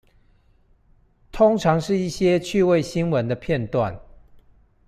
[1.31, 4.01] 通常是一些趣味新聞的片段